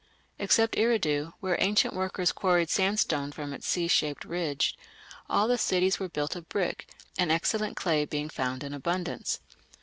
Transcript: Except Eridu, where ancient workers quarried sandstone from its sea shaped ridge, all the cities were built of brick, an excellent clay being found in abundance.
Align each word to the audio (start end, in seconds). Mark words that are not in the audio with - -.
Except 0.39 0.75
Eridu, 0.77 1.33
where 1.41 1.57
ancient 1.61 1.93
workers 1.93 2.31
quarried 2.31 2.71
sandstone 2.71 3.31
from 3.31 3.53
its 3.53 3.67
sea 3.67 3.87
shaped 3.87 4.25
ridge, 4.25 4.75
all 5.29 5.47
the 5.47 5.59
cities 5.59 5.99
were 5.99 6.09
built 6.09 6.35
of 6.35 6.49
brick, 6.49 6.89
an 7.19 7.29
excellent 7.29 7.75
clay 7.77 8.03
being 8.05 8.27
found 8.27 8.63
in 8.63 8.73
abundance. 8.73 9.41